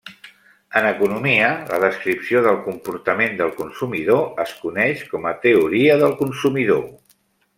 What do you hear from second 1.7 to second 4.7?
la descripció del comportament del consumidor es